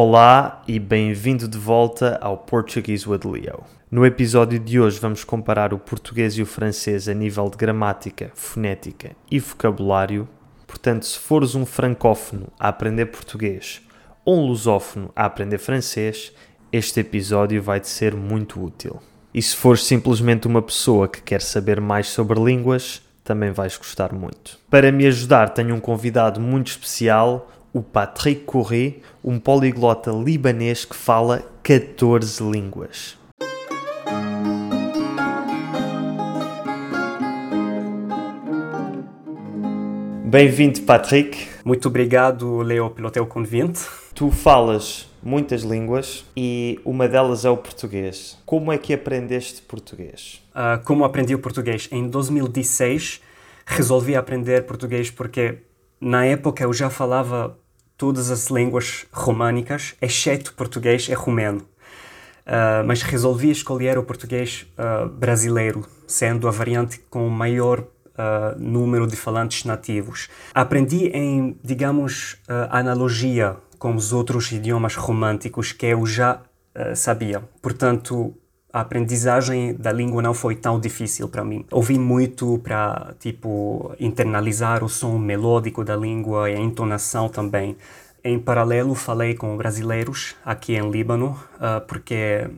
[0.00, 3.64] Olá e bem-vindo de volta ao Portuguese with Leo.
[3.90, 8.30] No episódio de hoje vamos comparar o português e o francês a nível de gramática,
[8.32, 10.28] fonética e vocabulário.
[10.68, 13.82] Portanto, se fores um francófono a aprender português
[14.24, 16.32] ou um lusófono a aprender francês,
[16.72, 19.00] este episódio vai-te ser muito útil.
[19.34, 24.12] E se fores simplesmente uma pessoa que quer saber mais sobre línguas, também vais gostar
[24.12, 24.60] muito.
[24.70, 30.96] Para me ajudar, tenho um convidado muito especial, o Patrick Corré, um poliglota libanês que
[30.96, 33.18] fala 14 línguas.
[40.24, 41.48] Bem-vindo, Patrick.
[41.64, 43.80] Muito obrigado, Leo, pelo teu convite.
[44.14, 48.36] Tu falas muitas línguas e uma delas é o português.
[48.44, 50.42] Como é que aprendeste português?
[50.50, 51.88] Uh, como aprendi o português?
[51.90, 53.22] Em 2016
[53.64, 55.58] resolvi aprender português porque
[56.00, 57.58] na época eu já falava
[57.98, 61.60] todas as línguas românicas, exceto português e romeno.
[62.46, 69.06] Uh, mas resolvi escolher o português uh, brasileiro, sendo a variante com maior uh, número
[69.06, 70.30] de falantes nativos.
[70.54, 72.36] Aprendi em, digamos,
[72.70, 76.40] analogia com os outros idiomas românticos que eu já
[76.94, 77.42] sabia.
[77.60, 78.34] Portanto,
[78.72, 81.64] a aprendizagem da língua não foi tão difícil para mim.
[81.70, 87.76] Ouvi muito para, tipo, internalizar o som melódico da língua e a entonação também.
[88.22, 91.38] Em paralelo, falei com brasileiros aqui em Líbano,
[91.86, 92.50] porque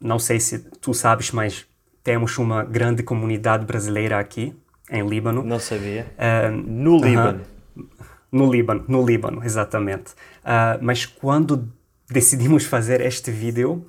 [0.00, 1.64] não sei se tu sabes, mas
[2.02, 4.54] temos uma grande comunidade brasileira aqui
[4.90, 5.42] em Líbano.
[5.42, 6.06] Não sabia.
[6.16, 7.40] Uh, no Líbano.
[7.40, 7.56] Uh -huh.
[8.30, 10.12] No Líbano, no Líbano, exatamente.
[10.44, 11.68] Uh, mas quando
[12.08, 13.86] decidimos fazer este vídeo,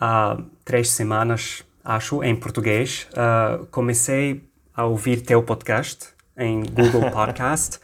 [0.00, 4.42] há três semanas, acho, em português, ah, comecei
[4.74, 7.78] a ouvir teu podcast em Google Podcast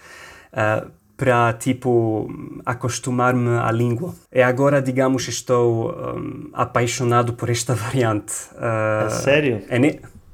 [0.52, 2.28] ah, para, tipo,
[2.66, 4.14] acostumar-me à língua.
[4.32, 8.32] E agora, digamos, estou um, apaixonado por esta variante.
[8.54, 9.62] Uh, é sério?
[9.68, 9.78] É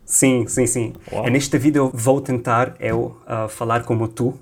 [0.06, 0.94] Sim, sim, sim.
[1.12, 1.28] Uau.
[1.28, 4.38] Neste vídeo vou tentar eu uh, falar como tu, uh,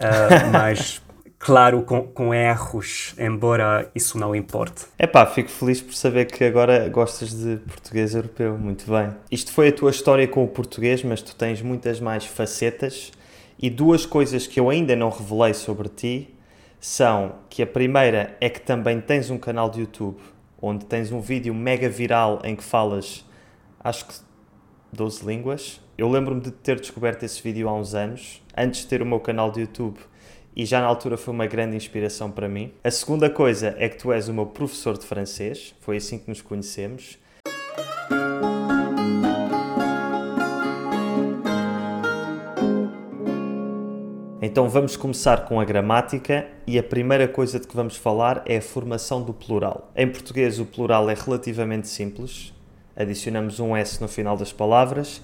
[0.52, 1.00] mas
[1.40, 4.86] claro, com, com, erros, embora isso não importe.
[4.96, 8.56] É pá, fico feliz por saber que agora gostas de português europeu.
[8.56, 9.10] Muito bem.
[9.32, 13.10] Isto foi a tua história com o português, mas tu tens muitas mais facetas.
[13.58, 16.32] E duas coisas que eu ainda não revelei sobre ti
[16.78, 20.20] são que a primeira é que também tens um canal de YouTube
[20.60, 23.24] onde tens um vídeo mega viral em que falas,
[23.82, 24.14] acho que
[24.92, 25.80] 12 línguas.
[25.96, 29.20] Eu lembro-me de ter descoberto esse vídeo há uns anos, antes de ter o meu
[29.20, 29.98] canal de YouTube,
[30.54, 32.72] e já na altura foi uma grande inspiração para mim.
[32.82, 36.28] A segunda coisa é que tu és o meu professor de francês, foi assim que
[36.28, 37.18] nos conhecemos.
[44.42, 48.56] Então vamos começar com a gramática e a primeira coisa de que vamos falar é
[48.56, 49.92] a formação do plural.
[49.94, 52.52] Em português o plural é relativamente simples,
[52.96, 55.22] adicionamos um S no final das palavras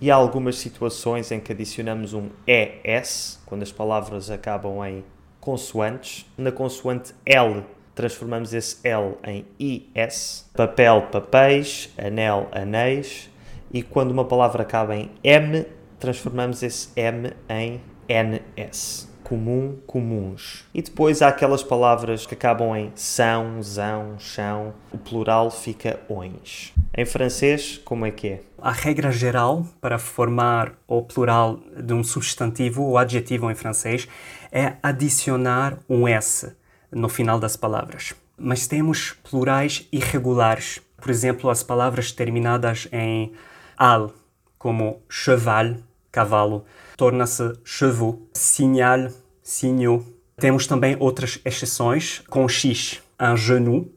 [0.00, 5.04] e há algumas situações em que adicionamos um ES, quando as palavras acabam em
[5.40, 6.26] consoantes.
[6.36, 7.64] Na consoante L,
[7.94, 10.48] transformamos esse L em IS.
[10.54, 11.92] Papel, papéis.
[11.98, 13.28] Anel, anéis.
[13.72, 15.66] E quando uma palavra acaba em M,
[15.98, 20.64] transformamos esse M em NS comum, comuns.
[20.72, 24.72] E depois há aquelas palavras que acabam em são, zão, chão.
[24.90, 26.72] O plural fica ons.
[26.96, 28.40] Em francês, como é que é?
[28.60, 34.08] A regra geral para formar o plural de um substantivo ou adjetivo em francês
[34.50, 36.56] é adicionar um S
[36.90, 38.14] no final das palavras.
[38.36, 40.80] Mas temos plurais irregulares.
[40.96, 43.32] Por exemplo, as palavras terminadas em
[43.76, 44.12] al,
[44.58, 45.76] como cheval,
[46.10, 46.64] cavalo,
[46.98, 49.08] torna-se chevaux, signal,
[49.40, 50.04] signaux.
[50.36, 53.90] Temos também outras exceções com X, un genou,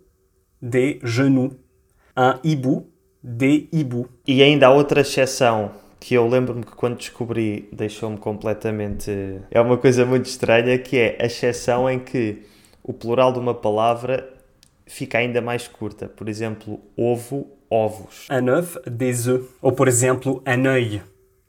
[0.61, 1.51] de genou,
[2.15, 2.87] un hibou,
[3.21, 4.07] de hibou.
[4.25, 9.11] E ainda há outra exceção que eu lembro-me que quando descobri deixou-me completamente.
[9.49, 12.43] É uma coisa muito estranha que é a exceção em que
[12.83, 14.31] o plural de uma palavra
[14.85, 16.07] fica ainda mais curta.
[16.07, 18.27] Por exemplo, ovo, ovos.
[18.29, 19.47] Un œuf, des œufs.
[19.59, 21.01] Ou por exemplo, un œil,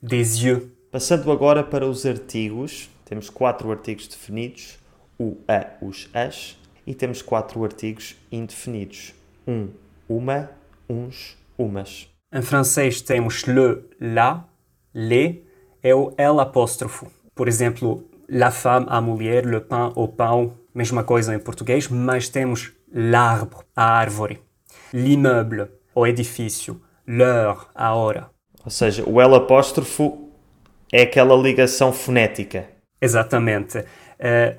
[0.03, 0.72] des yeux.
[0.93, 4.79] Passando agora para os artigos, temos quatro artigos definidos,
[5.19, 9.15] o, a, os, as, e temos quatro artigos indefinidos,
[9.49, 9.69] um,
[10.07, 10.51] uma,
[10.87, 12.11] uns, umas.
[12.31, 14.47] Em francês temos le, la,
[14.93, 15.39] les
[15.83, 17.11] e o L apóstrofo.
[17.35, 22.29] Por exemplo, la femme, a mulher, le pain, o pão, mesma coisa em português, mas
[22.29, 24.43] temos l'arbre, a árvore,
[24.93, 28.29] l'immeuble, o edifício, l'heure, a hora.
[28.63, 30.22] Ou seja, o L apóstrofo
[30.93, 32.67] é aquela ligação fonética.
[33.01, 33.79] Exatamente.
[33.79, 33.85] Uh,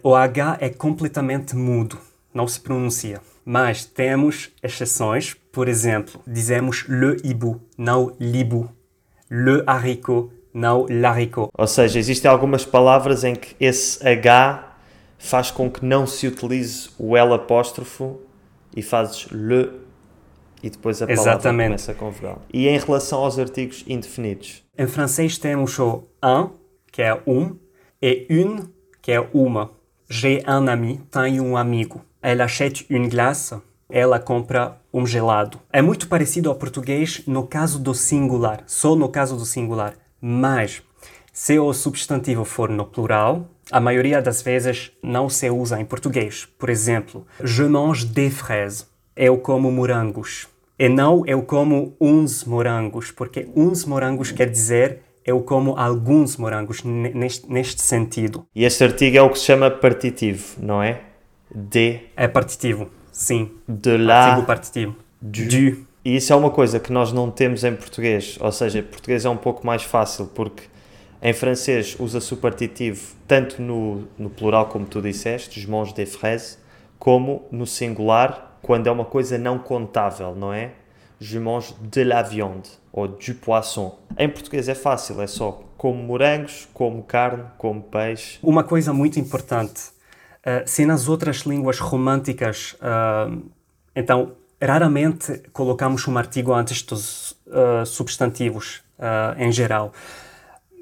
[0.03, 1.97] o H é completamente mudo.
[2.33, 3.21] não se pronuncia.
[3.45, 8.69] Mas temos exceções, por exemplo, dizemos le hibou, não libu.
[9.29, 11.49] Le haricot, não l'haricot.
[11.57, 14.75] Ou seja, existem algumas palavras em que esse H
[15.17, 18.19] faz com que não se utilize o L apóstrofo
[18.75, 19.69] e fazes le
[20.61, 21.67] e depois a palavra Exatamente.
[21.67, 22.41] começa com vogal.
[22.51, 24.62] E em relação aos artigos indefinidos?
[24.75, 26.49] Em francês temos o un,
[26.91, 27.55] que é um,
[28.01, 28.63] e une,
[29.03, 29.69] que é uma.
[30.09, 32.01] J'ai un ami, tenho um amigo.
[32.23, 33.55] Elle achète une glace,
[33.87, 35.59] ela compra um gelado.
[35.71, 39.93] É muito parecido ao português no caso do singular, só no caso do singular.
[40.19, 40.81] Mas,
[41.31, 46.47] se o substantivo for no plural, a maioria das vezes não se usa em português.
[46.57, 48.87] Por exemplo, je mange des fraises.
[49.15, 50.47] Eu como morangos.
[50.83, 56.83] E não eu como uns morangos, porque uns morangos quer dizer eu como alguns morangos
[56.83, 58.45] ne- neste, neste sentido.
[58.53, 60.99] E este artigo é o que se chama partitivo, não é?
[61.55, 63.49] De, É partitivo, sim.
[63.65, 64.95] de lá, Artigo partitivo.
[65.21, 65.47] du.
[65.47, 65.85] Du.
[66.03, 68.37] E isso é uma coisa que nós não temos em português.
[68.41, 70.63] Ou seja, em português é um pouco mais fácil, porque
[71.21, 76.13] em francês usa-se o partitivo tanto no, no plural, como tu disseste, je mange des
[76.13, 76.59] fraises,
[76.99, 80.71] como no singular, quando é uma coisa não contável, não é?
[81.19, 83.99] Je mange de la viande ou du poisson.
[84.17, 88.39] Em português é fácil, é só como morangos, como carne, como peixe.
[88.41, 89.81] Uma coisa muito importante,
[90.39, 93.43] uh, se nas outras línguas românticas, uh,
[93.93, 94.31] então,
[94.61, 98.81] raramente colocamos um artigo antes dos uh, substantivos
[99.37, 99.91] em geral.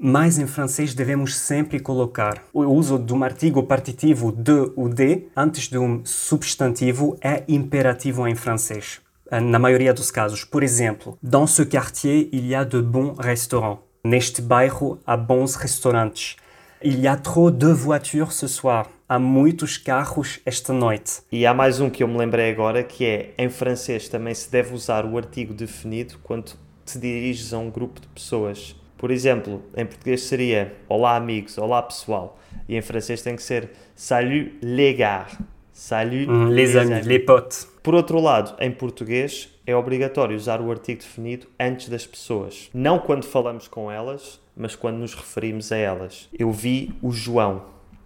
[0.04, 5.28] Mas em francês devemos sempre colocar o uso de um artigo partitivo de ou de
[5.38, 9.00] antes de um substantivo é imperativo em francês.
[9.30, 10.44] Na maioria dos casos.
[10.44, 13.78] Por exemplo, dans ce quartier il y a de bons restaurants.
[14.04, 16.36] Neste bairro há bons restaurantes.
[16.84, 18.88] Il y a trop de voitures ce soir.
[19.08, 21.22] Há muitos carros esta noite.
[21.32, 24.52] E há mais um que eu me lembrei agora, que é, em francês também se
[24.52, 26.54] deve usar o artigo definido quando
[26.84, 28.81] te diriges a um grupo de pessoas.
[29.02, 32.40] Por exemplo, em português seria Olá amigos, Olá pessoal.
[32.70, 35.40] E em francês tem que ser Salut les gars.
[35.74, 37.68] Salut Hum, Les amis, les potes.
[37.82, 42.70] Por outro lado, em português é obrigatório usar o artigo definido antes das pessoas.
[42.76, 46.30] Não quando falamos com elas, mas quando nos referimos a elas.
[46.38, 47.66] Eu vi o João.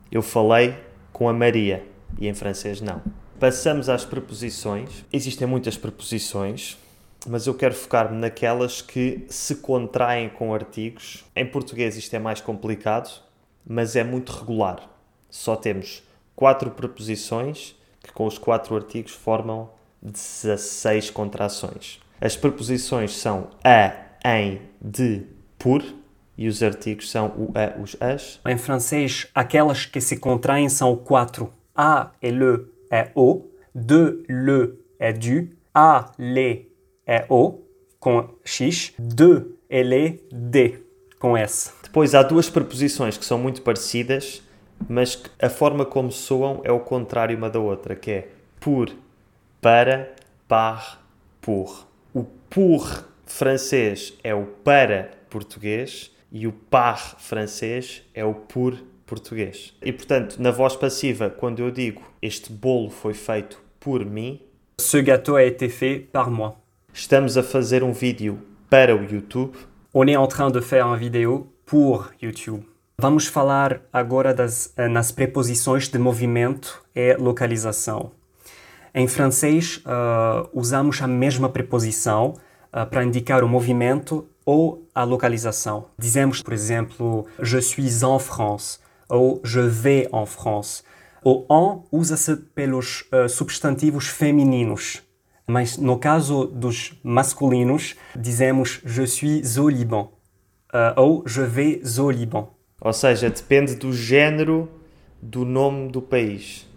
[0.09, 0.75] Eu falei
[1.11, 1.83] com a Maria.
[2.17, 3.01] E em francês não.
[3.37, 5.03] Passamos às preposições.
[5.11, 6.77] Existem muitas preposições,
[7.25, 11.25] mas eu quero focar-me naquelas que se contraem com artigos.
[11.35, 13.09] Em português isto é mais complicado,
[13.65, 14.89] mas é muito regular.
[15.29, 16.03] Só temos
[16.35, 19.69] quatro preposições que com os quatro artigos formam
[20.01, 21.99] 16 contrações.
[22.21, 23.93] As preposições são a,
[24.23, 25.23] em, de,
[25.57, 25.83] por
[26.37, 28.39] e os artigos são o a, os as.
[28.45, 31.51] Em francês, aquelas que se contraem são quatro.
[31.75, 36.74] A e le é o, de le é du, a, le
[37.05, 37.59] é o,
[37.99, 40.79] com x, de e le, de,
[41.19, 41.71] com s.
[41.83, 44.41] Depois há duas preposições que são muito parecidas,
[44.87, 48.27] mas a forma como soam é o contrário uma da outra, que é
[48.59, 48.91] por,
[49.61, 50.13] para,
[50.47, 51.05] par,
[51.41, 51.87] pour.
[52.13, 58.75] O pour francês é o para português e o par francês é o por
[59.05, 59.73] português.
[59.81, 64.41] E portanto, na voz passiva, quando eu digo este bolo foi feito por mim,
[64.77, 66.53] Ce gâteau a été fait par moi.
[66.95, 69.57] Estamos a fazer um vídeo para o YouTube
[69.93, 72.63] On est en train de faire une vidéo pour YouTube.
[72.97, 78.11] Vamos falar agora das, eh, nas preposições de movimento e localização.
[78.93, 82.35] Em francês, ah, usamos a mesma preposição
[82.71, 85.87] ah, para indicar o movimento ou a localização.
[85.99, 90.81] Dizemos, por exemplo, je suis en France ou je vais en France.
[91.23, 95.04] O en usa-se pelos ah, substantivos femininos,
[95.47, 100.09] mas no caso dos masculinos, dizemos je suis au Liban
[100.73, 102.49] ah, ou je vais au Liban.
[102.81, 104.69] Ou seja, depende do género
[105.21, 106.67] do nome do país.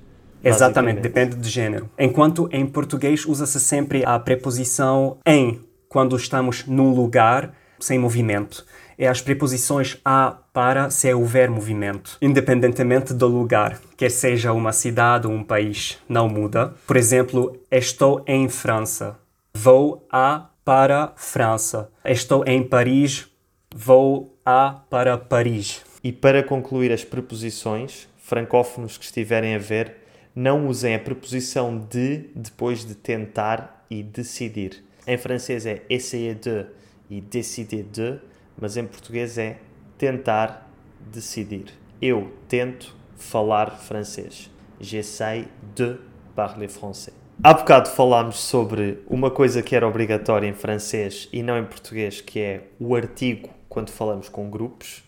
[0.43, 1.91] Exatamente, depende do gênero.
[1.99, 8.65] Enquanto em português usa-se sempre a preposição em quando estamos num lugar sem movimento.
[8.99, 15.29] E as preposições a para se houver movimento, independentemente do lugar, quer seja uma cidade
[15.29, 16.75] ou um país, não muda.
[16.85, 19.17] Por exemplo, estou em França.
[19.55, 21.91] Vou a para França.
[22.05, 23.29] Estou em Paris.
[23.73, 25.83] Vou a para Paris.
[26.03, 29.95] E para concluir as preposições, francófonos que estiverem a ver,
[30.35, 34.85] não usem a preposição de depois de tentar e decidir.
[35.07, 36.67] Em francês é essayer de
[37.11, 38.19] e décider de,
[38.61, 39.59] mas em português é
[39.97, 41.67] tentar decidir.
[42.01, 44.51] Eu tento falar francês.
[44.81, 45.97] J'essaie de
[46.35, 47.15] parler français.
[47.43, 52.21] Há bocado falámos sobre uma coisa que era obrigatória em francês e não em português,
[52.21, 55.05] que é o artigo quando falamos com grupos.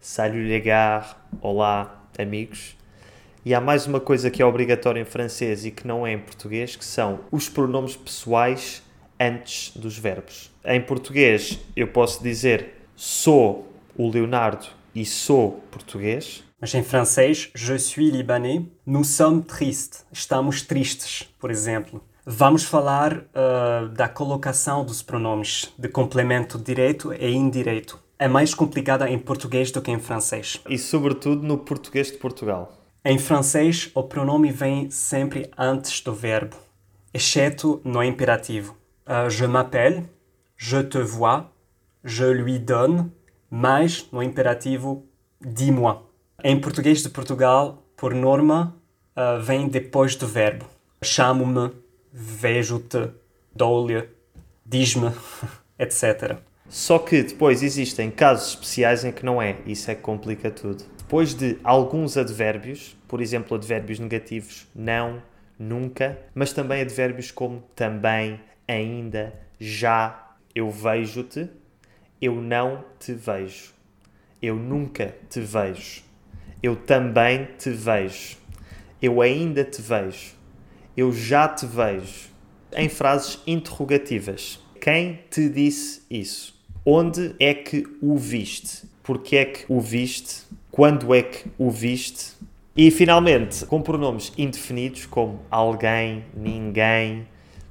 [0.00, 2.76] Salut les gars, olá amigos.
[3.44, 6.18] E há mais uma coisa que é obrigatória em francês e que não é em
[6.18, 8.82] português, que são os pronomes pessoais
[9.18, 10.52] antes dos verbos.
[10.64, 13.66] Em português, eu posso dizer sou
[13.96, 16.44] o Leonardo e sou português.
[16.60, 22.00] Mas em francês, je suis libanais, nous sommes tristes, estamos tristes, por exemplo.
[22.24, 27.98] Vamos falar uh, da colocação dos pronomes de complemento direto e indireto.
[28.20, 30.60] É mais complicada em português do que em francês.
[30.68, 32.72] E sobretudo no português de Portugal.
[33.04, 36.56] Em francês, o pronome vem sempre antes do verbo,
[37.12, 38.76] exceto no imperativo.
[39.04, 40.08] Uh, je m'appelle,
[40.56, 41.51] je te vois,
[42.04, 43.10] je lui donne,
[43.50, 45.06] mais no imperativo
[45.40, 46.02] dis-moi.
[46.42, 48.76] Em português de Portugal, por norma,
[49.16, 50.66] uh, vem depois do verbo.
[51.02, 51.72] Chamo-me,
[52.12, 53.10] vejo-te,
[53.54, 54.08] dou-lhe,
[54.64, 55.10] diz-me,
[55.78, 56.38] etc.
[56.68, 60.84] Só que depois existem casos especiais em que não é, isso é que complica tudo.
[60.96, 65.22] Depois de alguns advérbios, por exemplo, advérbios negativos, não,
[65.58, 71.50] nunca, mas também advérbios como também, ainda, já, eu vejo-te,
[72.22, 73.72] eu não te vejo,
[74.40, 76.04] eu nunca te vejo,
[76.62, 78.36] eu também te vejo,
[79.02, 80.34] eu ainda te vejo,
[80.96, 82.30] eu já te vejo,
[82.76, 84.60] em frases interrogativas.
[84.80, 86.54] Quem te disse isso?
[86.86, 88.88] Onde é que o viste?
[89.02, 90.44] Porquê é que o viste?
[90.70, 92.34] Quando é que o viste?
[92.76, 97.26] E finalmente, com pronomes indefinidos como alguém, ninguém,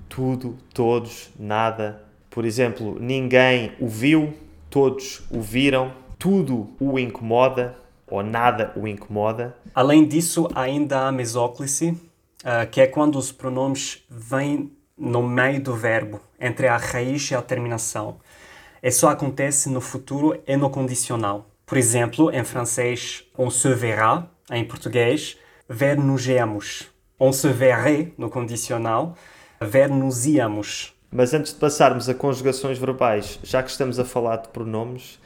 [0.07, 2.00] tudo, todos, nada.
[2.31, 4.33] Por exemplo, ninguém o viu,
[4.69, 9.55] todos o viram, tudo o incomoda ou nada o incomoda.
[9.75, 15.75] Além disso, ainda há mesóclise, uh, que é quando os pronomes vêm no meio do
[15.75, 18.17] verbo, entre a raiz e a terminação.
[18.81, 21.49] Isso acontece no futuro e no condicional.
[21.65, 26.87] Por exemplo, em francês, on se verra, em português, ver-nos-emos.
[27.19, 29.17] On se verrait, no condicional,
[29.59, 30.93] ver-nos-íamos.
[31.13, 35.19] Mas antes de passarmos a conjugações verbais, já que estamos a falar de pronomes,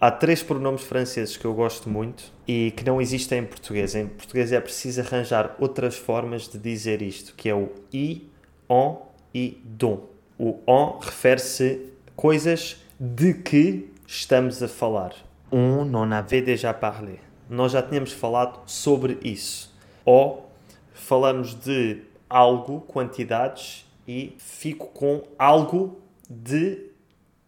[0.00, 3.96] há três pronomes franceses que eu gosto muito e que não existem em português.
[3.96, 8.30] Em português é preciso arranjar outras formas de dizer isto, que é o i,
[8.70, 8.98] on
[9.34, 10.06] e dom.
[10.38, 15.12] O on refere-se coisas de que estamos a falar.
[15.50, 17.18] On n'en avait déjà parlé.
[17.50, 19.74] Nós já tínhamos falado sobre isso.
[20.04, 20.48] Ou
[20.94, 26.90] falamos de algo, quantidades, e fico com algo de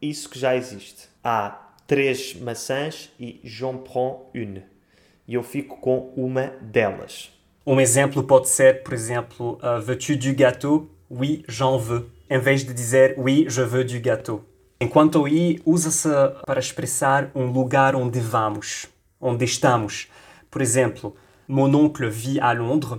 [0.01, 1.09] isso que já existe.
[1.23, 4.63] Há três maçãs e j'en prends une.
[5.27, 7.33] E eu fico com uma delas.
[7.67, 10.91] Um exemplo pode ser, por exemplo, uh, veux-tu du gâteau?
[11.11, 12.11] Oui, j'en veux.
[12.29, 14.45] Em vez de dizer oui, je veux du gâteau.
[14.81, 16.09] Enquanto o i usa-se
[16.45, 18.87] para expressar um lugar onde vamos,
[19.21, 20.09] onde estamos.
[20.51, 21.17] Por exemplo,
[21.49, 22.99] mon oncle vit à Londres,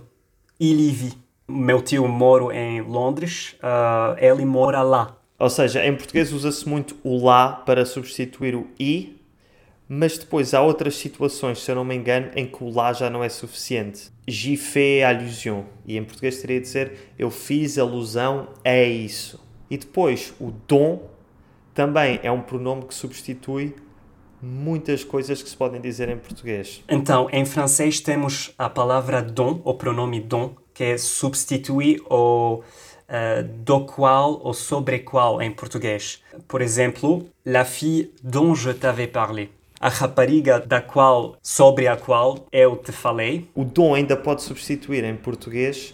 [0.59, 1.25] il y vit.
[1.47, 5.17] Meu tio mora em Londres, uh, ele mora lá.
[5.37, 9.21] Ou seja, em português usa-se muito o lá para substituir o i,
[9.87, 13.09] mas depois há outras situações, se eu não me engano, em que o lá já
[13.09, 14.09] não é suficiente.
[14.27, 15.63] J'y fais allusion.
[15.85, 19.39] E em português teria de ser eu fiz alusão a isso.
[19.69, 21.09] E depois o dom
[21.73, 23.75] também é um pronome que substitui
[24.41, 26.83] muitas coisas que se podem dizer em português.
[26.89, 32.62] Então, em francês temos a palavra don, o pronome don, que é substituir o
[33.10, 36.22] uh, do qual ou sobre qual em português.
[36.48, 39.50] Por exemplo, la fille dont je t'avais parlé.
[39.79, 43.50] A rapariga da qual, sobre a qual eu te falei.
[43.55, 45.94] O dom ainda pode substituir em português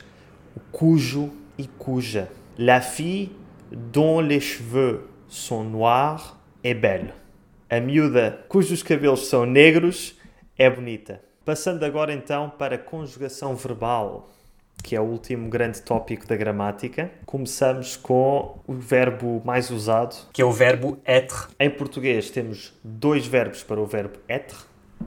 [0.55, 2.29] o cujo e cuja.
[2.57, 3.31] La fille
[3.71, 7.13] dont les cheveux sont noirs est belle.
[7.69, 10.15] A miúda cujos cabelos são negros
[10.57, 11.21] é bonita.
[11.45, 14.29] Passando agora então para a conjugação verbal,
[14.83, 17.11] que é o último grande tópico da gramática.
[17.25, 21.49] Começamos com o verbo mais usado, que é o verbo être.
[21.59, 24.55] Em português temos dois verbos para o verbo être,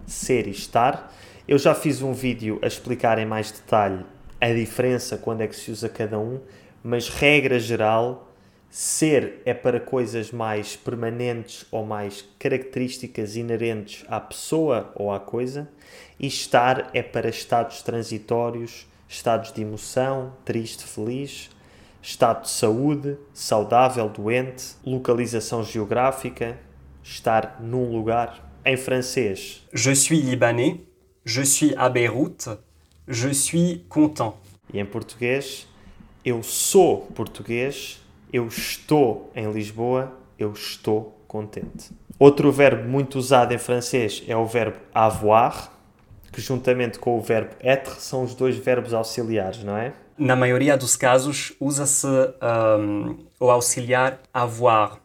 [0.06, 1.12] ser e estar.
[1.46, 4.04] Eu já fiz um vídeo a explicar em mais detalhe
[4.40, 6.40] a diferença quando é que se usa cada um,
[6.82, 8.30] mas regra geral
[8.76, 15.70] Ser é para coisas mais permanentes ou mais características inerentes à pessoa ou à coisa,
[16.18, 21.50] e estar é para estados transitórios, estados de emoção, triste, feliz,
[22.02, 26.58] estado de saúde, saudável, doente, localização geográfica,
[27.02, 28.52] estar num lugar.
[28.66, 30.80] Em francês, Je suis libanais,
[31.24, 32.58] je suis à Beyrouth,
[33.06, 34.34] je suis content.
[34.72, 35.68] E em português,
[36.24, 38.00] eu sou português,
[38.32, 41.90] eu estou em Lisboa, eu estou contente.
[42.18, 45.73] Outro verbo muito usado em francês é o verbo avoir,
[46.34, 49.92] que juntamente com o verbo être são os dois verbos auxiliares, não é?
[50.18, 54.98] Na maioria dos casos, usa-se um, o auxiliar avoir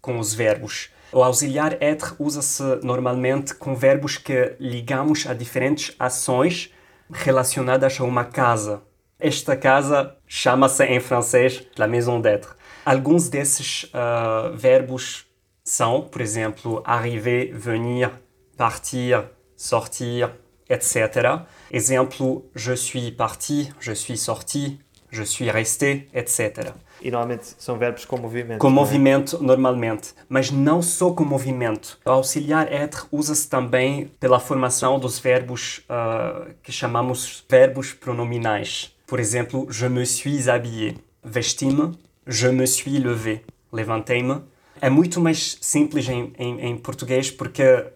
[0.00, 0.90] com os verbos.
[1.12, 6.72] O auxiliar être usa-se normalmente com verbos que ligamos a diferentes ações
[7.10, 8.82] relacionadas a uma casa.
[9.18, 12.54] Esta casa chama-se em francês la maison d'être.
[12.84, 15.26] Alguns desses uh, verbos
[15.64, 18.10] são, por exemplo, arriver, venir,
[18.56, 19.24] partir,
[19.56, 20.30] sortir,
[20.68, 21.44] etc.
[21.70, 24.78] Exemple, je suis parti, je suis sorti,
[25.10, 26.72] je suis resté, etc.
[27.02, 28.58] E normalmente são verbos com movimento.
[28.58, 30.14] Com movimento, normalmente.
[30.28, 31.98] Mas não só com movimento.
[32.04, 38.94] O auxiliar être usa-se também pela formação dos verbos uh, que chamamos verbos pronominais.
[39.06, 40.94] Por exemplo, je me suis habillé.
[41.22, 41.92] Vesti-me,
[42.26, 43.42] je me suis levé.
[43.72, 44.42] Levantei-me.
[44.80, 47.86] É muito mais simples em, em, em português porque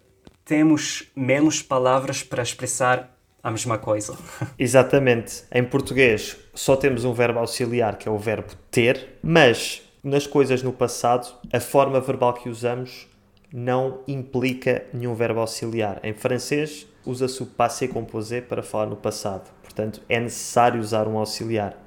[0.50, 4.18] temos menos palavras para expressar a mesma coisa.
[4.58, 5.44] Exatamente.
[5.52, 10.60] Em português só temos um verbo auxiliar que é o verbo ter, mas nas coisas
[10.60, 13.06] no passado a forma verbal que usamos
[13.52, 16.00] não implica nenhum verbo auxiliar.
[16.02, 19.48] Em francês usa-se o passé composé para falar no passado.
[19.62, 21.80] Portanto, é necessário usar um auxiliar.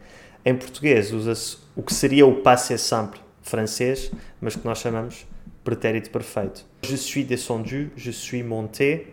[0.45, 5.25] Em português usa-se o que seria o passé simple francês, mas que nós chamamos
[5.63, 6.65] pretérito perfeito.
[6.83, 9.07] Je suis descendu, je suis monté,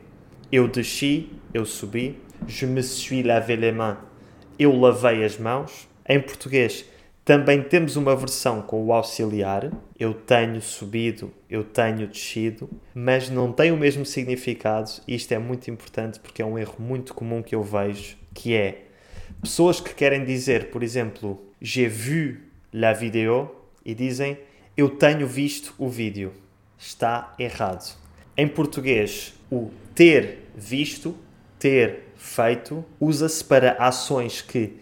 [0.53, 2.17] eu desci, eu subi,
[2.47, 3.99] je me suis lavé les mains,
[4.59, 5.89] eu lavei as mãos.
[6.09, 6.85] Em português,
[7.25, 13.53] também temos uma versão com o auxiliar, eu tenho subido, eu tenho descido, mas não
[13.53, 17.43] tem o mesmo significado, e isto é muito importante porque é um erro muito comum
[17.43, 18.87] que eu vejo, que é
[19.41, 22.39] pessoas que querem dizer, por exemplo, j'ai vu
[22.73, 23.55] la vidéo
[23.85, 24.39] e dizem
[24.77, 26.33] eu tenho visto o vídeo.
[26.79, 27.97] Está errado.
[28.37, 31.15] Em português, o ter visto,
[31.59, 34.79] ter feito, usa-se para ações que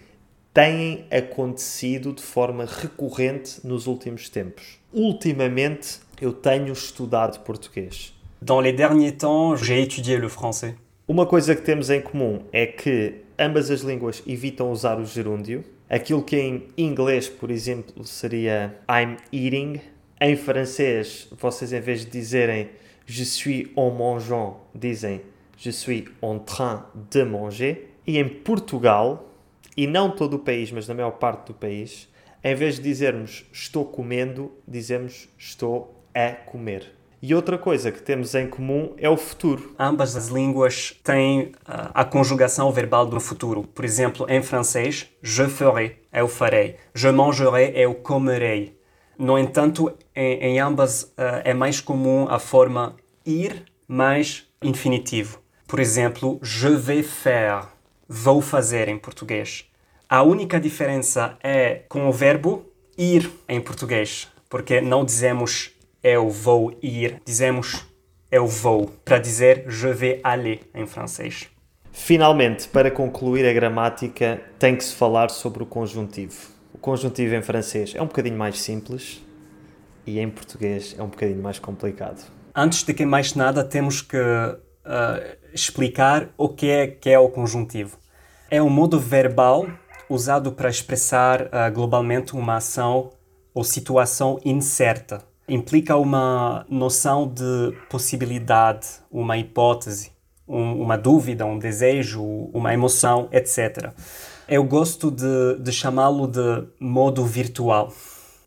[0.52, 4.78] têm acontecido de forma recorrente nos últimos tempos.
[4.92, 8.12] Ultimamente, eu tenho estudado português.
[8.40, 10.74] Dans les derniers temps, j'ai étudié le français.
[11.06, 15.64] Uma coisa que temos em comum é que ambas as línguas evitam usar o gerúndio.
[15.90, 19.80] Aquilo que em inglês, por exemplo, seria I'm eating.
[20.20, 22.68] Em francês, vocês em vez de dizerem
[23.06, 25.22] je suis en mangeant, dizem
[25.56, 27.88] je suis en train de manger.
[28.06, 29.32] E em Portugal,
[29.76, 32.08] e não todo o país, mas na maior parte do país,
[32.44, 36.97] em vez de dizermos estou comendo, dizemos estou a comer.
[37.20, 39.74] E outra coisa que temos em comum é o futuro.
[39.76, 43.64] Ambas as línguas têm uh, a conjugação verbal do futuro.
[43.64, 46.76] Por exemplo, em francês, je ferai, eu farei.
[46.94, 48.78] Je mangerai, eu comerei.
[49.18, 52.94] No entanto, em, em ambas uh, é mais comum a forma
[53.26, 55.40] ir mais infinitivo.
[55.66, 57.66] Por exemplo, je vais faire,
[58.08, 59.64] vou fazer em português.
[60.08, 62.64] A única diferença é com o verbo
[62.96, 67.84] ir em português, porque não dizemos eu vou ir, dizemos
[68.30, 71.48] eu vou, para dizer je vais aller em francês.
[71.90, 76.36] Finalmente, para concluir a gramática, tem que se falar sobre o conjuntivo.
[76.72, 79.20] O conjuntivo em francês é um bocadinho mais simples
[80.06, 82.24] e em português é um bocadinho mais complicado.
[82.54, 84.58] Antes de que mais nada, temos que uh,
[85.52, 87.98] explicar o que é, que é o conjuntivo.
[88.50, 89.66] É um modo verbal
[90.08, 93.10] usado para expressar uh, globalmente uma ação
[93.52, 100.12] ou situação incerta implica uma noção de possibilidade, uma hipótese,
[100.46, 103.92] um, uma dúvida, um desejo, uma emoção, etc.
[104.48, 107.92] Eu gosto de, de chamá-lo de modo virtual.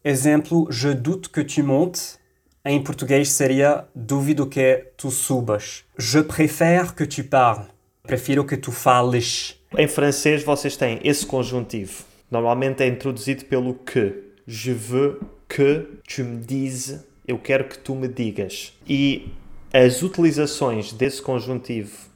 [0.04, 2.20] Exemplo, je doute que tu montes.
[2.64, 5.84] Em português seria duvido que tu subas.
[5.98, 7.68] Je préfère que tu parles.
[8.04, 9.60] Prefiro que tu fales.
[9.78, 12.04] Em francês vocês têm esse conjuntivo.
[12.30, 14.32] Normalmente é introduzido pelo que.
[14.48, 15.20] Je veux
[15.54, 18.74] que tu me dises, eu quero que tu me digas.
[18.88, 19.34] E
[19.74, 22.10] as utilizações desse conjuntivo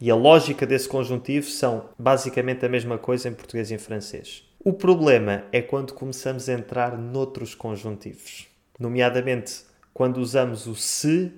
[0.00, 4.42] e a lógica desse conjuntivo são basicamente a mesma coisa em português e em francês.
[4.64, 8.46] O problema é quando começamos a entrar noutros conjuntivos,
[8.78, 9.62] nomeadamente
[9.92, 11.30] quando usamos o se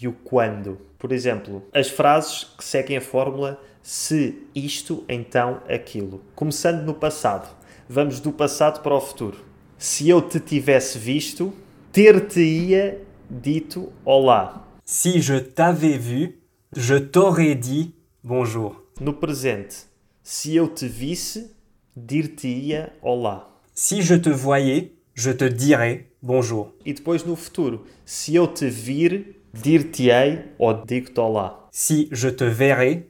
[0.00, 0.80] e o quando.
[0.98, 6.22] Por exemplo, as frases que seguem a fórmula se isto, então aquilo.
[6.34, 7.54] Começando no passado,
[7.86, 9.49] vamos do passado para o futuro
[9.80, 11.54] se eu te tivesse visto,
[11.90, 14.68] ter-te-ia dito olá.
[14.84, 16.38] Si je t'avais vu,
[16.76, 18.84] je t'aurais dit bonjour.
[19.00, 19.86] No presente,
[20.22, 21.56] se eu te visse,
[21.96, 23.48] dir-te-ia olá.
[23.72, 26.74] Si je te voyais, je te dirais bonjour.
[26.84, 31.66] E depois no futuro, se eu te vir, dir-te-ei ou digo-te olá.
[31.72, 33.04] Si je te verrais,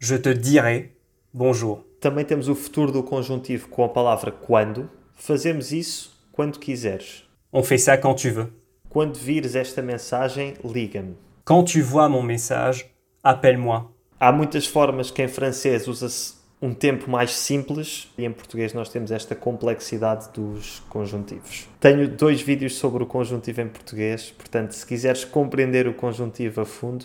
[0.00, 0.90] je te dirais
[1.32, 1.84] bonjour.
[2.00, 4.97] Também temos o futuro do conjuntivo com a palavra quando.
[5.18, 7.24] Fazemos isso quando quiseres.
[7.52, 8.52] On fait ça quand tu veux.
[8.88, 11.16] Quando vires esta mensagem, liga-me.
[11.44, 12.86] Quand tu vois mon message,
[13.22, 13.90] appelle-moi.
[14.18, 18.88] Há muitas formas que em francês usa-se um tempo mais simples e em português nós
[18.88, 21.68] temos esta complexidade dos conjuntivos.
[21.80, 26.64] Tenho dois vídeos sobre o conjuntivo em português, portanto, se quiseres compreender o conjuntivo a
[26.64, 27.04] fundo,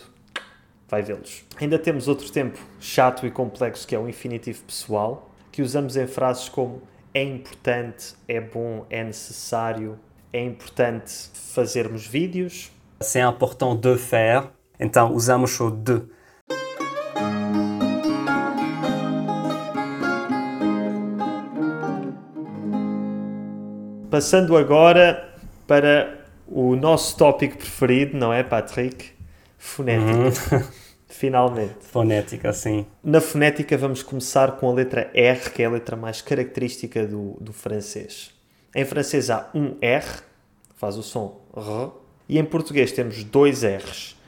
[0.88, 1.44] vai vê-los.
[1.60, 6.06] Ainda temos outro tempo chato e complexo que é o infinitivo pessoal, que usamos em
[6.06, 6.80] frases como
[7.14, 9.96] é importante, é bom, é necessário,
[10.32, 12.72] é importante fazermos vídeos.
[13.00, 14.48] C'est important de faire.
[14.80, 16.02] Então usamos o de.
[24.10, 25.36] Passando agora
[25.68, 29.12] para o nosso tópico preferido, não é, Patrick?
[29.56, 30.68] Fonética.
[31.16, 31.76] Finalmente.
[31.80, 32.84] Fonética, sim.
[33.02, 37.36] Na fonética, vamos começar com a letra R, que é a letra mais característica do,
[37.40, 38.32] do francês.
[38.74, 41.92] Em francês há um R, que faz o som R,
[42.28, 44.20] e em português temos dois R's.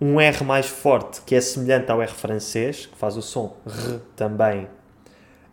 [0.00, 3.98] Um R mais forte, que é semelhante ao R francês, que faz o som R
[4.14, 4.68] também,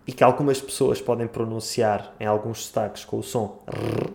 [0.06, 4.14] e que algumas pessoas podem pronunciar em alguns sotaques com o som R.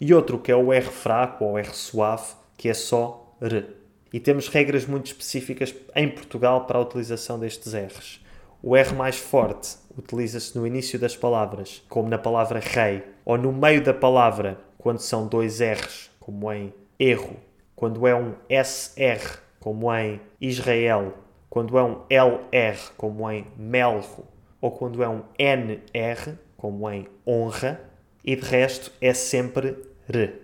[0.00, 3.79] E outro que é o R fraco ou R suave, que é só R.
[4.12, 8.20] E temos regras muito específicas em Portugal para a utilização destes R's.
[8.62, 13.52] O R mais forte utiliza-se no início das palavras, como na palavra rei, ou no
[13.52, 17.36] meio da palavra, quando são dois R's, como em erro,
[17.74, 21.14] quando é um SR, como em Israel,
[21.48, 24.26] quando é um LR, como em melro,
[24.60, 27.80] ou quando é um NR, como em honra,
[28.22, 29.76] e de resto é sempre
[30.08, 30.34] R,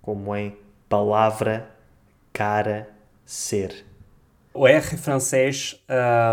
[0.00, 0.56] como em
[0.88, 1.70] palavra,
[2.32, 2.88] cara,
[3.24, 3.84] ser.
[4.54, 5.82] O R francês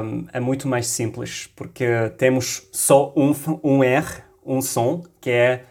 [0.04, 1.86] hum, é muito mais simples, porque
[2.18, 5.64] temos só um, um R, um som, que é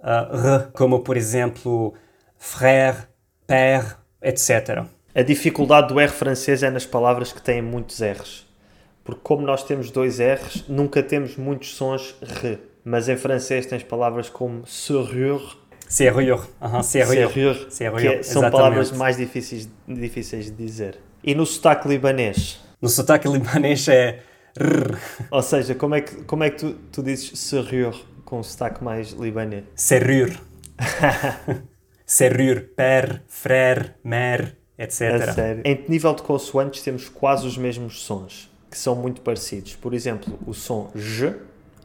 [0.00, 1.94] uh, R, como por exemplo
[2.36, 3.06] frère,
[3.46, 4.84] père, etc.
[5.14, 8.46] A dificuldade do R francês é nas palavras que têm muitos R's.
[9.04, 12.58] Porque como nós temos dois R's, nunca temos muitos sons R.
[12.84, 15.56] Mas em francês tens palavras como serrure,
[15.92, 18.52] Serrure, uhum, serrure, serrure, serrure, que é- são exatamente.
[18.52, 20.98] palavras mais difíceis, difíceis de dizer.
[21.22, 22.58] E no sotaque libanês?
[22.80, 24.20] No sotaque libanês é
[25.30, 28.82] Ou seja, como é que, como é que tu, tu dizes serrure com um sotaque
[28.82, 29.64] mais libanês?
[29.74, 30.38] serrure.
[32.06, 35.60] serrure, père, frère, mère, etc.
[35.62, 39.76] Em nível de consoantes temos quase os mesmos sons, que são muito parecidos.
[39.76, 41.34] Por exemplo, o som J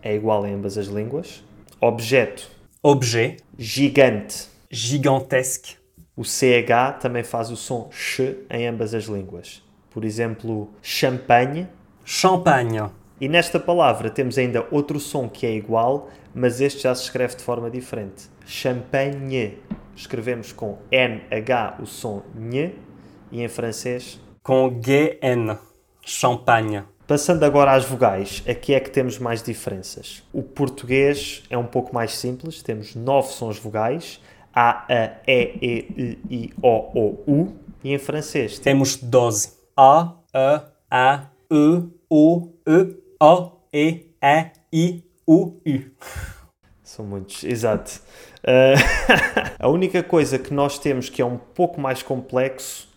[0.01, 1.43] é igual em ambas as línguas.
[1.81, 2.49] Objeto,
[2.89, 4.47] Objet, gigante.
[4.71, 5.75] gigantesque,
[6.15, 9.61] O CH também faz o som Ch em ambas as línguas.
[9.89, 11.67] Por exemplo, champanhe.
[12.05, 17.03] champagne, E nesta palavra temos ainda outro som que é igual, mas este já se
[17.03, 18.29] escreve de forma diferente.
[18.45, 19.57] Champagne.
[19.93, 22.71] Escrevemos com NH o som NH
[23.33, 24.17] e em francês.
[24.41, 25.57] com GN,
[26.05, 26.83] champagne.
[27.07, 30.21] Passando agora às vogais, aqui é que temos mais diferenças.
[30.33, 34.19] O português é um pouco mais simples, temos nove sons vogais.
[34.53, 37.55] A, A, E, E, I, I, O, O, U.
[37.81, 39.53] E em francês temos Temos 12.
[39.77, 45.83] A, E, A, E, O, E, O, E, E, I, U, U.
[46.83, 48.01] São muitos, exato.
[48.39, 48.75] Uh,
[49.57, 52.89] a única coisa que nós temos que é um pouco mais complexo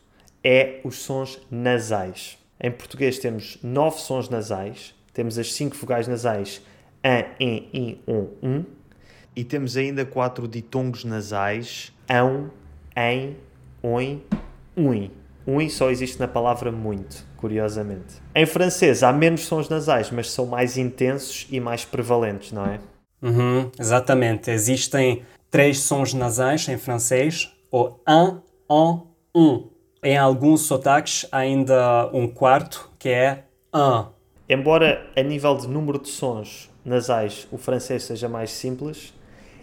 [0.43, 2.40] é os sons nasais.
[2.63, 6.61] Em português temos nove sons nasais, temos as cinco vogais nasais
[7.03, 8.65] an, en, in, on, um,
[9.35, 12.51] e temos ainda quatro ditongos nasais ão,
[12.97, 13.37] em,
[13.83, 14.23] oin,
[14.77, 15.11] ui.
[15.47, 18.17] Ui só existe na palavra muito, curiosamente.
[18.35, 22.79] Em francês há menos sons nasais, mas são mais intensos e mais prevalentes, não é?
[23.23, 24.51] Uhum, exatamente.
[24.51, 29.80] Existem três sons nasais em francês: o un, en, um.
[30.03, 34.07] Em alguns sotaques, ainda um quarto, que é un.
[34.49, 39.13] Embora a nível de número de sons nasais o francês seja mais simples,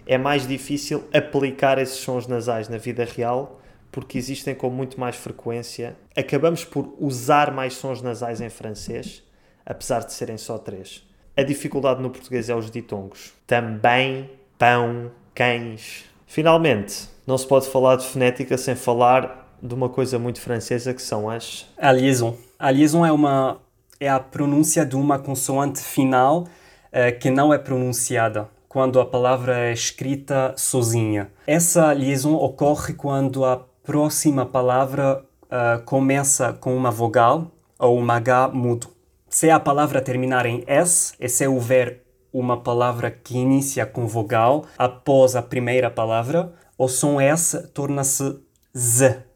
[0.06, 3.60] é mais difícil aplicar esses sons nasais na vida real
[3.92, 5.98] porque existem com muito mais frequência.
[6.16, 9.24] Acabamos por usar mais sons nasais em francês,
[9.66, 11.04] apesar de serem só três.
[11.36, 13.34] A dificuldade no português é os ditongos.
[13.48, 16.06] Também, pão, cães.
[16.28, 21.02] Finalmente, não se pode falar de fonética sem falar de uma coisa muito francesa que
[21.02, 22.36] são as A liaison.
[22.60, 23.60] A liaison é, uma,
[24.00, 26.48] é a pronúncia de uma consoante final
[26.92, 31.30] eh, que não é pronunciada, quando a palavra é escrita sozinha.
[31.46, 38.50] Essa liaison ocorre quando a próxima palavra uh, começa com uma vogal ou uma H
[38.50, 38.88] mudo.
[39.30, 44.66] Se a palavra terminar em S e se houver uma palavra que inicia com vogal
[44.78, 48.40] após a primeira palavra, o som S torna-se
[48.78, 49.27] Z.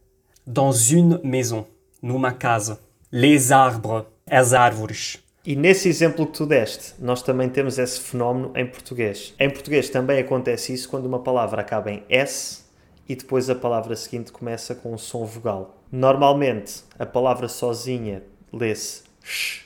[0.45, 1.67] Dans une maison,
[2.01, 2.79] numa casa.
[3.11, 5.19] Les arbres, as árvores.
[5.45, 9.33] E nesse exemplo que tu deste, nós também temos esse fenómeno em português.
[9.39, 12.63] Em português também acontece isso quando uma palavra acaba em S
[13.07, 15.77] e depois a palavra seguinte começa com um som vogal.
[15.91, 18.23] Normalmente, a palavra sozinha
[18.53, 19.65] lê-se sh,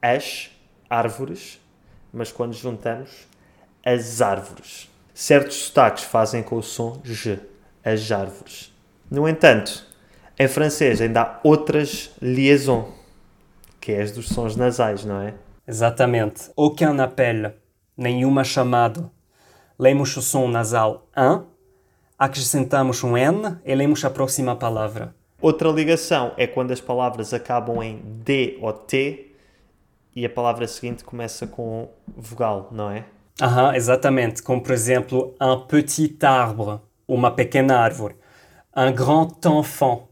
[0.00, 0.50] as,
[0.88, 1.60] árvores,
[2.12, 3.26] mas quando juntamos,
[3.84, 4.90] as árvores.
[5.14, 7.40] Certos sotaques fazem com o som j,
[7.84, 8.72] as árvores.
[9.10, 9.85] No entanto,
[10.38, 12.86] em francês ainda há outras liaisons,
[13.80, 15.34] que é as dos sons nasais, não é?
[15.66, 16.50] Exatamente.
[16.56, 17.54] Aucun appel,
[17.96, 19.10] nenhuma chamada.
[19.78, 21.44] Lemos o som nasal un,
[22.18, 25.14] acrescentamos um N e lemos a próxima palavra.
[25.40, 29.32] Outra ligação é quando as palavras acabam em D ou T
[30.14, 33.04] e a palavra seguinte começa com vogal, não é?
[33.40, 34.42] Aham, exatamente.
[34.42, 38.16] Como, por exemplo, un petit arbre, uma pequena árvore.
[38.74, 40.05] Un grand enfant.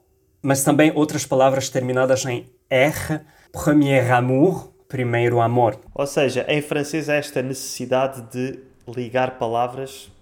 [0.44, 5.80] Mas também outras palavras terminadas em R, premier amour, primeiro amor.
[5.94, 10.12] Ou seja, em francês há esta necessidade de ligar palavras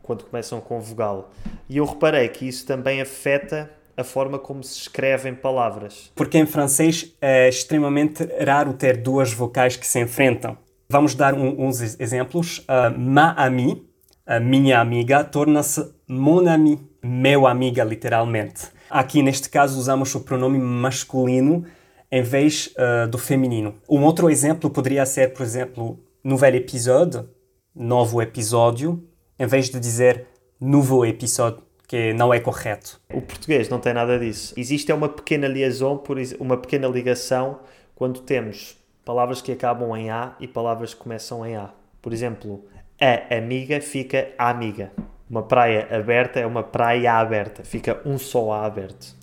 [0.00, 1.32] quando começam com vogal.
[1.68, 6.08] E eu reparei que isso também afeta a forma como se escrevem palavras.
[6.14, 10.56] Porque em francês é extremamente raro ter duas vocais que se enfrentam.
[10.88, 12.58] Vamos dar um, uns exemplos.
[12.58, 13.84] Uh, ma ami,
[14.24, 18.72] a minha amiga, torna-se mon ami, meu amiga, literalmente.
[18.94, 21.64] Aqui, neste caso, usamos o pronome masculino
[22.12, 23.74] em vez uh, do feminino.
[23.88, 27.28] Um outro exemplo poderia ser, por exemplo, nouvel épisode,
[27.74, 29.02] novo episódio,
[29.36, 30.28] em vez de dizer
[30.60, 31.56] nouveau épisode
[31.88, 33.00] que não é correto.
[33.12, 34.54] O português não tem nada disso.
[34.56, 36.00] Existe uma pequena liaison,
[36.38, 37.58] uma pequena ligação
[37.96, 41.72] quando temos palavras que acabam em A e palavras que começam em A.
[42.00, 42.64] Por exemplo,
[43.00, 44.92] a amiga fica a amiga.
[45.28, 49.16] Uma praia aberta é uma praia aberta, fica um só A aberto.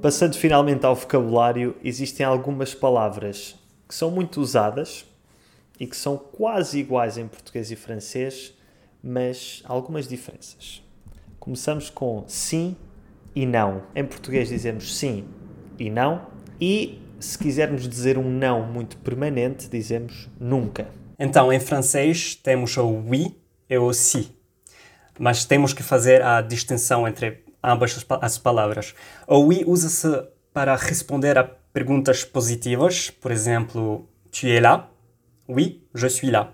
[0.00, 3.56] Passando finalmente ao vocabulário, existem algumas palavras
[3.88, 5.04] que são muito usadas
[5.80, 8.54] e que são quase iguais em português e francês,
[9.02, 10.80] mas algumas diferenças.
[11.40, 12.76] Começamos com sim
[13.34, 13.82] e não.
[13.92, 15.26] Em português dizemos sim
[15.76, 16.28] e não,
[16.60, 20.88] e se quisermos dizer um não muito permanente, dizemos nunca.
[21.18, 23.36] Então, em francês temos o oui
[23.68, 24.36] e o si,
[25.18, 28.94] mas temos que fazer a distinção entre ambas as palavras.
[29.26, 30.08] O oui usa-se
[30.52, 34.88] para responder a perguntas positivas, por exemplo, tu es là?
[35.48, 36.52] Oui, je suis là.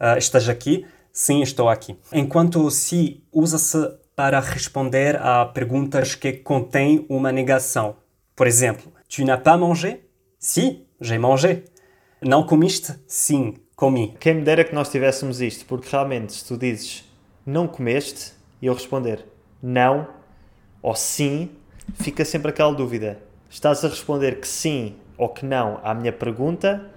[0.00, 0.86] Uh, estás aqui?
[1.12, 1.98] Sim, estou aqui.
[2.12, 3.78] Enquanto o si usa-se
[4.14, 7.96] para responder a perguntas que contêm uma negação.
[8.34, 10.00] Por exemplo, tu n'as pas mangé?
[10.38, 11.64] Si, j'ai mangé.
[12.22, 12.94] Não comiste?
[13.06, 14.16] Sim, comi.
[14.18, 17.04] Quem me dera que nós tivéssemos isto, porque realmente se tu dizes
[17.44, 19.24] não comeste e eu responder
[19.62, 20.08] não
[20.82, 21.50] ou sim,
[21.94, 23.20] fica sempre aquela dúvida.
[23.50, 26.90] Estás a responder que sim ou que não à minha pergunta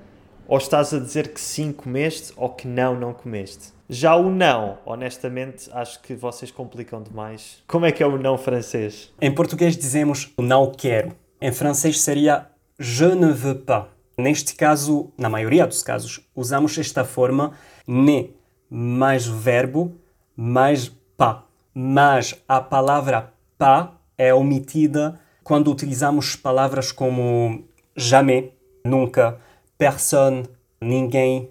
[0.48, 3.74] ou estás a dizer que sim comeste ou que não não comeste?
[3.88, 7.64] Já o não, honestamente, acho que vocês complicam demais.
[7.68, 9.12] Como é que é o não francês?
[9.20, 11.16] Em português dizemos não quero.
[11.42, 13.90] Em francês seria je ne veux pas.
[14.18, 17.54] Neste caso, na maioria dos casos, usamos esta forma
[17.88, 18.32] ne
[18.70, 19.96] mais verbo
[20.36, 21.44] mais pas.
[21.74, 27.64] Mas a palavra pas é omitida quando utilizamos palavras como
[27.96, 28.52] jamais,
[28.86, 29.40] nunca,
[29.78, 30.44] personne,
[30.82, 31.50] ninguém,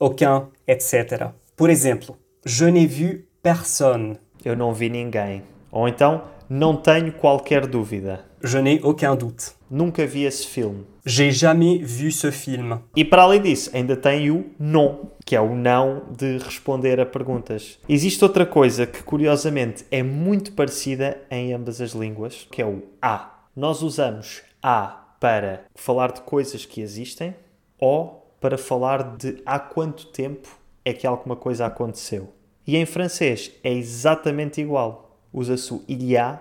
[0.00, 1.32] aucun, etc.
[1.54, 4.18] Por exemplo, je n'ai vu personne.
[4.42, 5.42] Eu não vi ninguém.
[5.70, 8.27] Ou então, não tenho qualquer dúvida.
[8.42, 9.52] Je n'ai aucun doute.
[9.70, 10.84] Nunca vi esse filme.
[11.04, 12.78] J'ai jamais vu ce film.
[12.94, 17.06] E para além disso, ainda tem o non, que é o não de responder a
[17.06, 17.78] perguntas.
[17.88, 22.82] Existe outra coisa que, curiosamente, é muito parecida em ambas as línguas, que é o
[23.02, 23.44] a.
[23.56, 27.34] Nós usamos a para falar de coisas que existem
[27.78, 30.48] ou para falar de há quanto tempo
[30.84, 32.32] é que alguma coisa aconteceu.
[32.66, 35.18] E em francês é exatamente igual.
[35.32, 36.40] Usa-se o il y a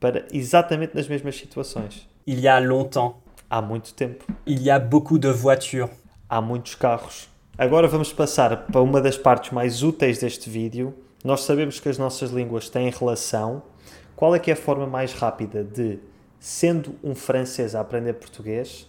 [0.00, 2.08] para exatamente nas mesmas situações.
[2.26, 3.16] Il y a longtemps.
[3.48, 4.24] Há muito tempo.
[4.46, 5.90] Il y a beaucoup de voitures.
[6.28, 7.28] Há muitos carros.
[7.56, 10.94] Agora vamos passar para uma das partes mais úteis deste vídeo.
[11.22, 13.62] Nós sabemos que as nossas línguas têm relação.
[14.16, 15.98] Qual é que é a forma mais rápida de
[16.44, 18.86] sendo um francês a aprender português,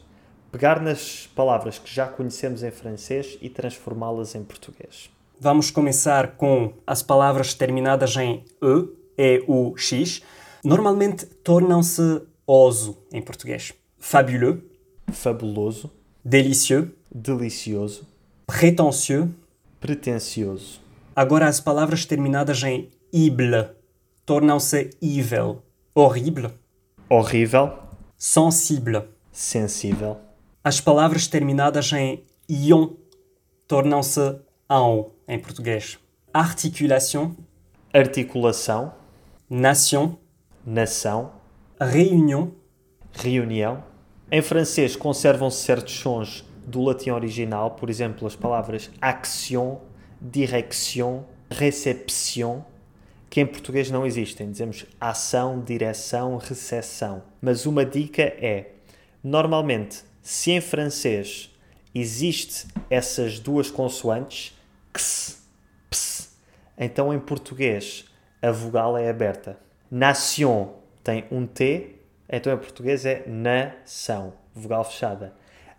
[0.52, 5.10] pegar nas palavras que já conhecemos em francês e transformá-las em português.
[5.40, 10.22] Vamos começar com as palavras terminadas em E, E, U, X.
[10.66, 13.72] Normalmente tornam-se oso em português.
[14.00, 14.64] Fabuleux,
[15.12, 15.92] Fabuloso,
[16.26, 18.08] délicieux, delicioso,
[18.48, 19.30] prétentieux.
[19.80, 20.82] pretencioso,
[21.16, 23.70] Agora as palavras terminadas em ible
[24.26, 25.62] tornam-se evil,
[25.94, 26.50] horrible,
[27.08, 27.72] horrível,
[28.18, 29.04] sensible.
[29.32, 30.18] sensível,
[30.64, 32.96] As palavras terminadas em ion
[33.68, 36.00] tornam-se ão em português.
[36.34, 37.36] Articulação,
[37.94, 38.92] articulação,
[39.48, 40.18] nation,
[40.66, 41.34] nação,
[41.80, 42.50] réunion,
[43.14, 43.84] reunião.
[44.32, 49.78] Em francês conservam-se certos sons do latim original, por exemplo, as palavras action,
[50.20, 52.62] direction, réception,
[53.30, 54.50] que em português não existem.
[54.50, 57.22] Dizemos ação, direção, recepção.
[57.40, 58.72] Mas uma dica é,
[59.24, 61.52] normalmente, se em francês
[61.94, 64.58] existe essas duas consoantes,
[64.92, 65.48] ks,
[65.90, 66.36] ps,
[66.78, 68.06] então em português
[68.42, 69.65] a vogal é aberta.
[69.90, 71.96] Nation tem um T,
[72.30, 75.34] então em português é nação, vogal fechada.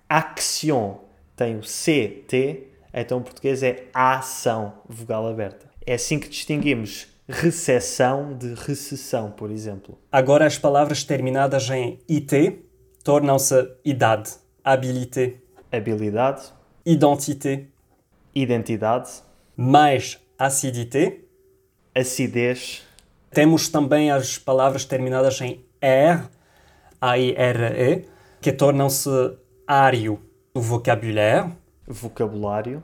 [0.09, 0.99] Action
[1.35, 5.69] tem o CT, então em português é ação, vogal aberta.
[5.85, 9.99] É assim que distinguimos recessão de recessão, por exemplo.
[10.11, 12.65] Agora as palavras terminadas em IT
[13.03, 14.31] tornam-se idade,
[14.63, 15.41] habilité,
[15.71, 16.43] Habilidade,
[16.85, 17.67] identité,
[18.33, 19.11] identidade,
[19.57, 21.21] mais acidité.
[21.95, 22.86] acidez,
[23.37, 26.23] Temos também as palavras terminadas em R,
[26.99, 28.07] A-I-R-E,
[28.41, 29.11] que tornam-se
[29.67, 30.19] ário,
[30.55, 31.53] o vocabulaire,
[31.87, 32.83] vocabulário,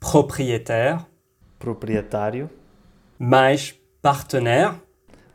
[0.00, 0.98] propriétaire,
[1.56, 2.50] proprietário,
[3.16, 4.74] mais partenaire,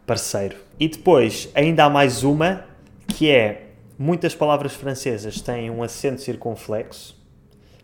[0.06, 0.58] parceiro.
[0.77, 2.65] E depois ainda há mais uma
[3.08, 7.15] que é muitas palavras francesas têm um acento circunflexo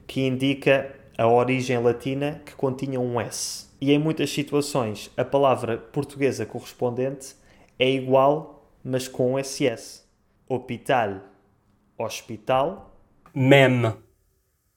[0.06, 3.69] que indica a origem latina que continha um S.
[3.84, 7.36] E em muitas situações a palavra portuguesa correspondente
[7.78, 10.04] é igual, mas com SS.
[10.48, 11.19] Hospital,
[11.98, 12.98] hospital.
[13.34, 13.93] même,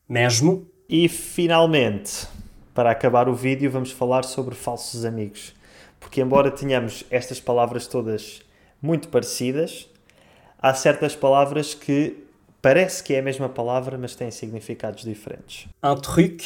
[0.09, 2.27] mesmo, E finalmente,
[2.75, 5.55] para acabar o vídeo, vamos falar sobre falsos amigos.
[6.01, 8.43] Porque, embora tenhamos estas palavras todas
[8.83, 9.89] muito parecidas,
[10.59, 12.25] há certas palavras que
[12.61, 15.69] parece que é a mesma palavra, mas têm significados diferentes.
[15.85, 16.43] un truc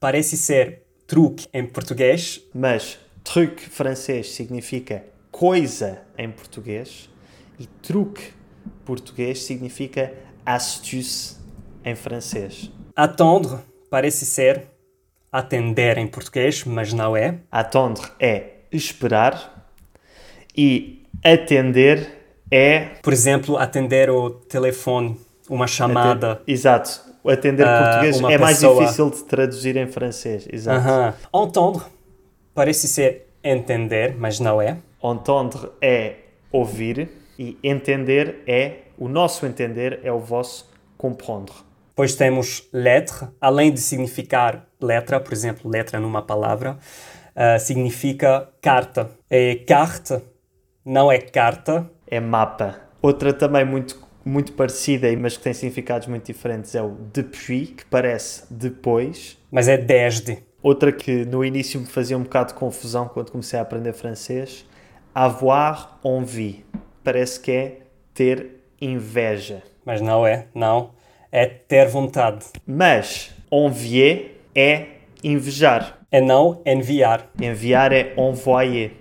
[0.00, 0.81] parece ser
[1.12, 7.10] truque em português, Mas truc francês significa coisa em português
[7.58, 8.32] e truque
[8.82, 10.10] português significa
[10.46, 11.36] astuce
[11.84, 12.70] em francês.
[12.96, 13.58] attendre
[13.90, 14.62] parece ser
[15.30, 17.40] atender em português, mas não é.
[17.50, 19.68] Attendre é esperar
[20.56, 22.08] e atender
[22.50, 22.80] é.
[23.02, 26.32] Por exemplo, atender o telefone, uma chamada.
[26.32, 27.11] aten- Exato.
[27.26, 28.80] Atender Ah, português é mais pessoa.
[28.82, 30.48] difícil de traduzir em francês.
[30.52, 30.78] Exato.
[30.88, 31.14] Aham.
[31.34, 31.84] Entendre
[32.54, 34.78] parece ser entender, mas não é.
[35.02, 36.14] Entendre é
[36.50, 37.08] ouvir
[37.38, 38.78] e entender é.
[38.98, 41.52] O nosso entender é o vosso comprendre.
[41.94, 46.78] Pois temos lettre, além de significar letra, por exemplo, letra numa palavra,
[47.36, 49.10] ah, significa carta.
[49.30, 50.20] E carte
[50.84, 52.76] não é carta, É mapa.
[53.00, 57.84] Outra também muito, muito parecida, mas que tem significados muito diferentes, é o depuis, que
[57.86, 59.38] parece depois.
[59.50, 60.38] mas é desde.
[60.62, 64.64] Outra que no início me fazia um bocado de confusão quando comecei a aprender francês,
[65.12, 66.64] avoir envie.
[67.02, 67.78] Parece que é
[68.14, 69.62] ter inveja.
[69.84, 70.90] Mas não é, não.
[71.32, 72.46] É ter vontade.
[72.64, 74.86] Mas envier é
[75.24, 75.98] invejar.
[76.10, 77.28] É não enviar.
[77.40, 78.92] Enviar é envoyer.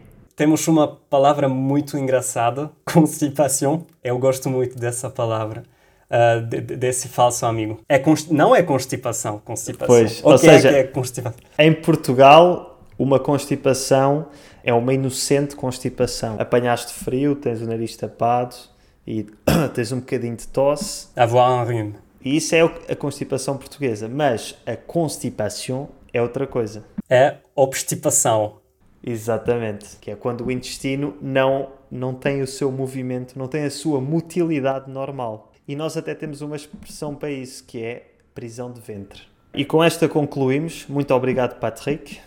[0.42, 3.86] Temos uma palavra muito engraçada, constipação.
[4.04, 5.62] Eu gosto muito dessa palavra,
[6.10, 7.78] ah, de- de- desse falso amigo.
[7.88, 9.86] É const- Não é constipação, constipação.
[9.96, 11.40] Pois, o ou que é seja- que é constipação?
[11.60, 14.30] Em Portugal, uma constipação
[14.64, 16.38] é uma inocente constipação.
[16.40, 18.56] Apanhaste frio, tens o nariz tapado
[19.06, 19.28] e
[19.76, 21.10] tens um bocadinho de tosse.
[21.16, 21.96] Avoir un rhume.
[22.26, 24.10] E isso é a constipação portuguesa.
[24.10, 26.84] Mas a constipação é outra coisa.
[27.08, 28.60] É obstipação.
[29.04, 29.98] Exatamente.
[30.00, 34.00] Que é quando o intestino não, não tem o seu movimento, não tem a sua
[34.00, 35.52] motilidade normal.
[35.68, 39.22] E nós até temos uma expressão para isso, que é prisão de ventre.
[39.54, 40.86] E com esta concluímos.
[40.88, 42.20] Muito obrigado, Patrick.